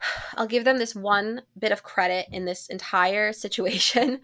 [0.36, 4.20] I'll give them this one bit of credit in this entire situation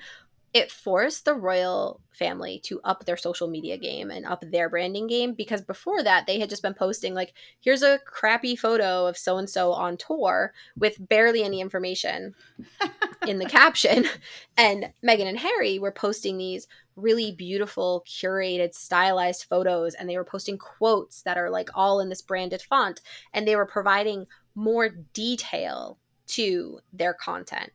[0.54, 5.08] it forced the royal family to up their social media game and up their branding
[5.08, 9.18] game because before that they had just been posting like here's a crappy photo of
[9.18, 12.34] so and so on tour with barely any information
[13.26, 14.06] in the caption.
[14.56, 20.24] And Meghan and Harry were posting these really beautiful curated stylized photos and they were
[20.24, 23.00] posting quotes that are like all in this branded font
[23.32, 27.72] and they were providing more detail to their content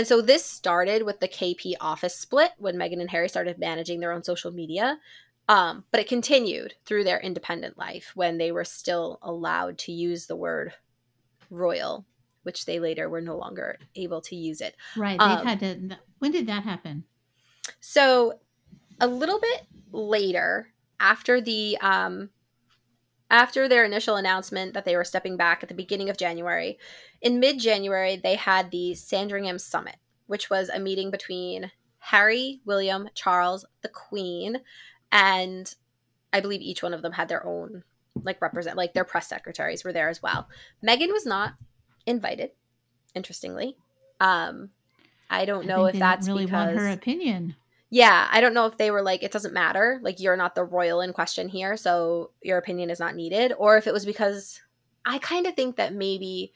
[0.00, 4.00] and so this started with the KP office split when Meghan and Harry started managing
[4.00, 4.98] their own social media.
[5.46, 10.24] Um, but it continued through their independent life when they were still allowed to use
[10.24, 10.72] the word
[11.50, 12.06] royal,
[12.44, 14.74] which they later were no longer able to use it.
[14.96, 15.18] Right.
[15.18, 15.98] They've Um, had to.
[16.18, 17.04] When did that happen?
[17.80, 18.40] So
[19.02, 22.30] a little bit later, after the um,
[23.30, 26.78] after their initial announcement that they were stepping back at the beginning of January,
[27.22, 33.64] in mid-January they had the Sandringham Summit, which was a meeting between Harry, William, Charles,
[33.82, 34.58] the Queen,
[35.12, 35.74] and
[36.32, 37.84] I believe each one of them had their own
[38.22, 40.48] like represent like their press secretaries were there as well.
[40.84, 41.54] Meghan was not
[42.06, 42.50] invited,
[43.14, 43.76] interestingly.
[44.18, 44.70] Um
[45.30, 47.54] I don't know think if that's really because want her opinion.
[47.90, 49.98] Yeah, I don't know if they were like, it doesn't matter.
[50.00, 53.52] Like, you're not the royal in question here, so your opinion is not needed.
[53.58, 54.60] Or if it was because
[55.04, 56.52] I kind of think that maybe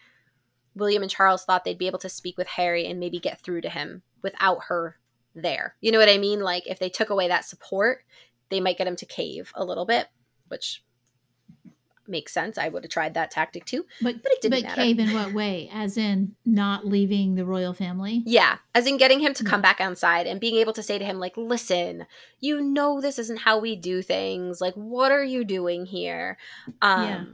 [0.76, 3.62] William and Charles thought they'd be able to speak with Harry and maybe get through
[3.62, 4.96] to him without her
[5.34, 5.74] there.
[5.80, 6.40] You know what I mean?
[6.40, 8.04] Like, if they took away that support,
[8.48, 10.06] they might get him to cave a little bit,
[10.46, 10.84] which
[12.06, 12.58] makes sense.
[12.58, 13.84] I would have tried that tactic too.
[14.02, 14.82] But But it didn't but matter.
[14.82, 15.70] cave in what way?
[15.72, 18.22] As in not leaving the royal family?
[18.26, 20.98] Yeah, as in getting him to come back on side and being able to say
[20.98, 22.06] to him, like, listen,
[22.40, 24.60] you know this isn't how we do things.
[24.60, 26.38] Like, what are you doing here?
[26.82, 27.24] Um, Yeah.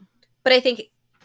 [0.43, 0.83] But I think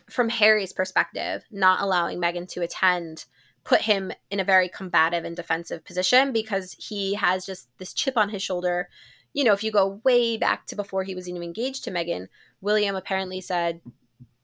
[0.10, 3.26] from Harry's perspective, not allowing Meghan to attend
[3.64, 8.16] put him in a very combative and defensive position because he has just this chip
[8.16, 8.88] on his shoulder.
[9.34, 12.28] You know, if you go way back to before he was even engaged to Meghan,
[12.66, 13.80] William apparently said,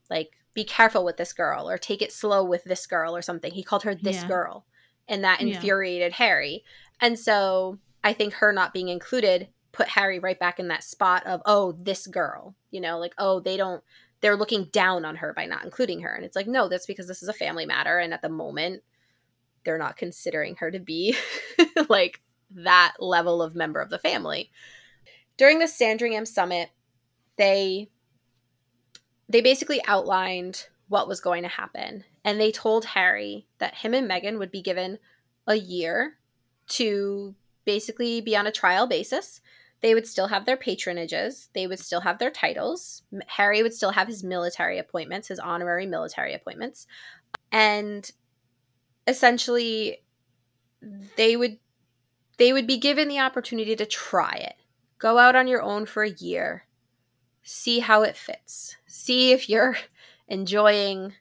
[0.09, 3.51] like, be careful with this girl or take it slow with this girl or something.
[3.51, 4.27] He called her this Yeah.
[4.27, 4.65] girl.
[5.07, 5.47] And that Yeah.
[5.47, 6.63] infuriated Harry.
[6.99, 11.25] And so I think her not being included put Harry right back in that spot
[11.25, 12.55] of, oh, this girl.
[12.69, 13.83] You know, like, oh, they don't,
[14.19, 16.13] they're looking down on her by not including her.
[16.13, 17.97] And it's like, no, that's because this is a family matter.
[17.97, 18.83] And at the moment,
[19.63, 21.15] they're not considering her to be
[21.89, 24.51] like that level of member of the family.
[25.37, 26.69] During the Sandringham summit,
[27.37, 27.89] they
[29.31, 34.09] they basically outlined what was going to happen and they told Harry that him and
[34.09, 34.99] Meghan would be given
[35.47, 36.17] a year
[36.67, 37.33] to
[37.65, 39.41] basically be on a trial basis.
[39.81, 43.03] They would still have their patronages, they would still have their titles.
[43.27, 46.85] Harry would still have his military appointments, his honorary military appointments.
[47.51, 48.09] And
[49.07, 50.03] essentially
[51.15, 51.57] they would
[52.37, 54.55] they would be given the opportunity to try it.
[54.97, 56.65] Go out on your own for a year.
[57.43, 58.75] See how it fits.
[58.87, 59.77] See if you're
[60.27, 61.13] enjoying,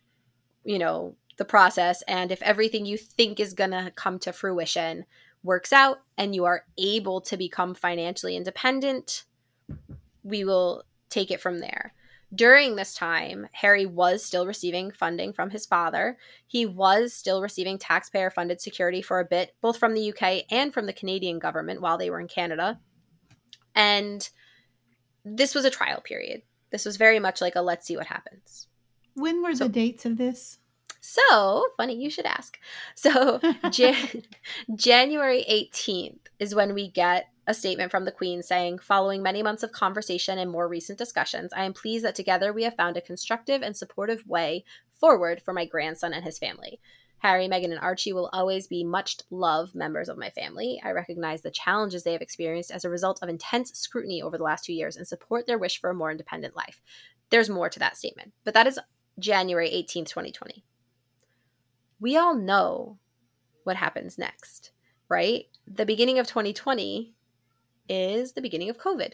[0.64, 5.07] you know, the process and if everything you think is going to come to fruition
[5.42, 9.24] works out and you are able to become financially independent,
[10.22, 11.95] we will take it from there.
[12.32, 16.16] During this time, Harry was still receiving funding from his father.
[16.47, 20.72] He was still receiving taxpayer funded security for a bit, both from the UK and
[20.72, 22.78] from the Canadian government while they were in Canada.
[23.74, 24.28] And
[25.25, 26.43] this was a trial period.
[26.71, 28.66] This was very much like a let's see what happens.
[29.14, 30.59] When were So- the dates of this?
[31.03, 32.59] So, funny you should ask.
[32.95, 33.41] So,
[33.71, 34.23] Jan-
[34.75, 39.62] January 18th is when we get a statement from the Queen saying, Following many months
[39.62, 43.01] of conversation and more recent discussions, I am pleased that together we have found a
[43.01, 46.81] constructive and supportive way forward for my grandson and his family.
[47.21, 50.81] Harry, Meghan, and Archie will always be much loved members of my family.
[50.85, 54.45] I recognize the challenges they have experienced as a result of intense scrutiny over the
[54.45, 56.81] last two years and support their wish for a more independent life.
[57.29, 58.79] There's more to that statement, but that is
[59.18, 60.64] January 18th, 2020.
[62.01, 62.99] We all know
[63.64, 64.71] what happens next,
[65.09, 65.45] right?
[65.66, 67.12] The beginning of 2020
[67.89, 69.12] is the beginning of COVID.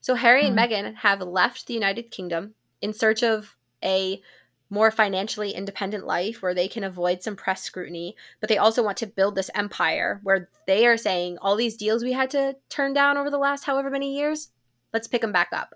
[0.00, 0.70] So Harry and Mhm.
[0.70, 4.22] Meghan have left the United Kingdom in search of a
[4.70, 8.98] more financially independent life where they can avoid some press scrutiny, but they also want
[8.98, 12.92] to build this empire where they are saying all these deals we had to turn
[12.92, 14.48] down over the last however many years,
[14.92, 15.74] let's pick them back up.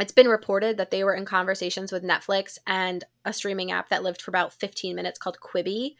[0.00, 4.02] It's been reported that they were in conversations with Netflix and a streaming app that
[4.02, 5.96] lived for about 15 minutes called Quibi.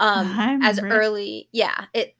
[0.00, 2.16] Um, I as early, yeah, it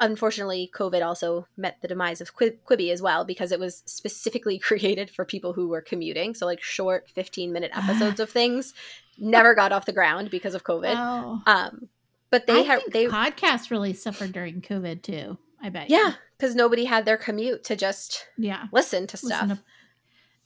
[0.00, 4.58] unfortunately COVID also met the demise of Quib- Quibi as well because it was specifically
[4.68, 6.34] created for people who were commuting.
[6.34, 8.74] So like short 15 minute episodes of things
[9.18, 10.94] never got off the ground because of COVID.
[10.96, 11.42] Oh.
[11.46, 11.88] Um,
[12.30, 15.38] but they I have think they podcasts really suffered during COVID too.
[15.60, 15.90] I bet.
[15.90, 18.66] yeah because nobody had their commute to just Yeah.
[18.72, 19.42] listen to stuff.
[19.42, 19.62] Listen to-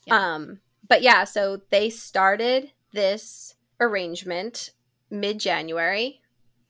[0.06, 0.34] yeah.
[0.34, 4.70] Um, but yeah, so they started this arrangement
[5.10, 6.20] mid January.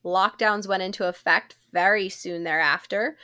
[0.04, 3.16] Lockdowns went into effect very soon thereafter.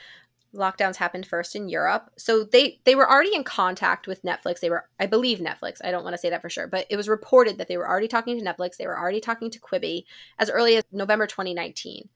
[0.53, 2.09] Lockdowns happened first in Europe.
[2.17, 4.59] So they they were already in contact with Netflix.
[4.59, 5.77] They were I believe Netflix.
[5.83, 7.87] I don't want to say that for sure, but it was reported that they were
[7.87, 8.77] already talking to Netflix.
[8.77, 10.05] They were already talking to Quibi
[10.39, 12.09] as early as November 2019.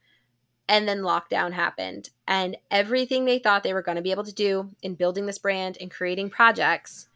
[0.68, 4.34] And then lockdown happened and everything they thought they were going to be able to
[4.34, 7.10] do in building this brand and creating projects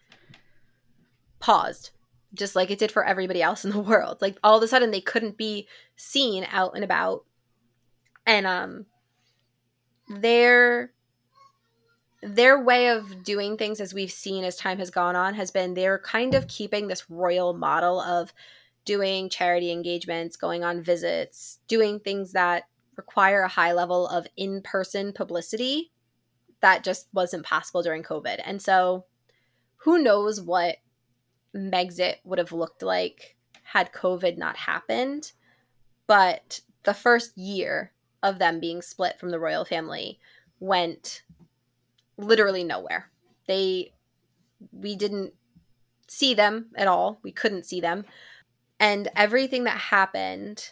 [1.39, 1.91] paused
[2.33, 4.91] just like it did for everybody else in the world like all of a sudden
[4.91, 7.25] they couldn't be seen out and about
[8.25, 8.85] and um
[10.07, 10.91] their
[12.23, 15.73] their way of doing things as we've seen as time has gone on has been
[15.73, 18.33] they're kind of keeping this royal model of
[18.85, 22.63] doing charity engagements going on visits doing things that
[22.95, 25.91] require a high level of in-person publicity
[26.61, 29.05] that just wasn't possible during covid and so
[29.77, 30.77] who knows what
[31.55, 35.31] Megxit would have looked like had COVID not happened.
[36.05, 37.91] But the first year
[38.23, 40.19] of them being split from the royal family
[40.59, 41.21] went
[42.17, 43.09] literally nowhere.
[43.47, 43.93] They,
[44.71, 45.33] we didn't
[46.07, 47.19] see them at all.
[47.23, 48.05] We couldn't see them.
[48.79, 50.71] And everything that happened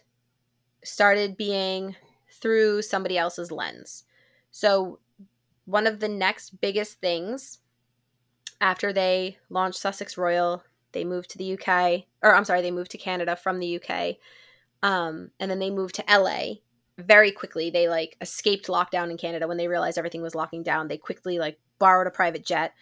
[0.84, 1.96] started being
[2.32, 4.04] through somebody else's lens.
[4.52, 5.00] So,
[5.66, 7.60] one of the next biggest things
[8.62, 12.92] after they launched Sussex Royal, they moved to the UK, or I'm sorry, they moved
[12.92, 14.18] to Canada from the UK,
[14.84, 16.56] um, and then they moved to LA.
[16.98, 20.88] Very quickly, they like escaped lockdown in Canada when they realized everything was locking down.
[20.88, 22.74] They quickly like borrowed a private jet,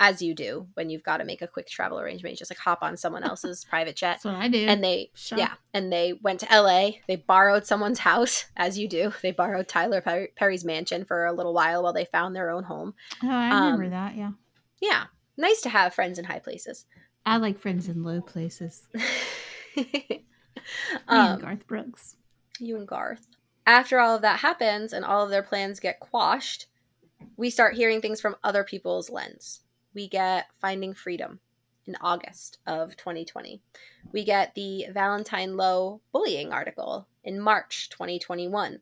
[0.00, 2.32] as you do when you've got to make a quick travel arrangement.
[2.32, 4.66] You just like hop on someone else's private jet, That's what I do.
[4.66, 6.90] and they yeah, and they went to LA.
[7.06, 9.12] They borrowed someone's house, as you do.
[9.22, 10.02] They borrowed Tyler
[10.36, 12.94] Perry's mansion for a little while while they found their own home.
[13.22, 14.16] oh, I remember um, that.
[14.16, 14.32] Yeah.
[14.80, 15.04] Yeah,
[15.36, 16.86] nice to have friends in high places.
[17.24, 18.88] I like friends in low places.
[19.76, 20.24] Me
[21.08, 22.16] um, and Garth Brooks.
[22.58, 23.24] you and Garth.
[23.66, 26.66] After all of that happens and all of their plans get quashed,
[27.36, 29.60] we start hearing things from other people's lens.
[29.94, 31.38] We get Finding Freedom
[31.86, 33.60] in August of 2020.
[34.12, 38.80] We get the Valentine Low bullying article in March 2021.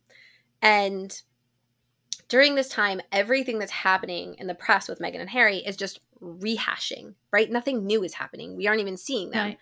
[0.63, 1.21] And
[2.29, 6.01] during this time, everything that's happening in the press with Meghan and Harry is just
[6.23, 7.51] rehashing, right?
[7.51, 8.57] Nothing new is happening.
[8.57, 9.59] We aren't even seeing them Right.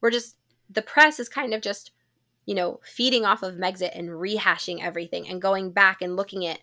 [0.00, 0.36] we're just
[0.70, 1.90] the press is kind of just
[2.46, 6.60] you know feeding off of Megxit and rehashing everything and going back and looking at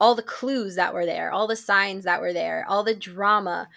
[0.00, 3.68] all the clues that were there, all the signs that were there, all the drama.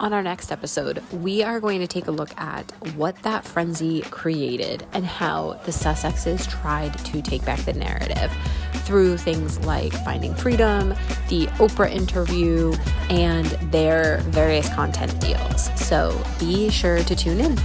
[0.00, 4.02] On our next episode, we are going to take a look at what that frenzy
[4.02, 8.32] created and how the Sussexes tried to take back the narrative
[8.84, 10.90] through things like Finding Freedom,
[11.28, 12.74] the Oprah interview,
[13.10, 15.70] and their various content deals.
[15.80, 17.56] So be sure to tune in.